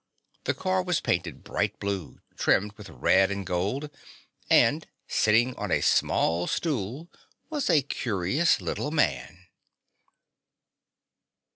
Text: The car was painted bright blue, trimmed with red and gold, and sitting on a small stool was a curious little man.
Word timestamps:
The 0.45 0.55
car 0.55 0.81
was 0.81 0.99
painted 0.99 1.43
bright 1.43 1.79
blue, 1.79 2.21
trimmed 2.35 2.71
with 2.71 2.89
red 2.89 3.29
and 3.29 3.45
gold, 3.45 3.91
and 4.49 4.87
sitting 5.07 5.55
on 5.57 5.69
a 5.69 5.81
small 5.81 6.47
stool 6.47 7.07
was 7.51 7.69
a 7.69 7.83
curious 7.83 8.59
little 8.59 8.89
man. 8.89 9.45